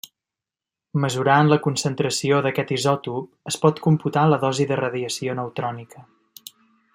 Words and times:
Mesurant 1.01 1.51
la 1.51 1.59
concentració 1.67 2.39
d'aquest 2.45 2.73
isòtop, 2.77 3.29
es 3.53 3.59
pot 3.67 3.83
computar 3.89 4.25
la 4.33 4.41
dosi 4.45 4.67
de 4.73 4.79
radiació 4.81 5.37
neutrònica. 5.43 6.05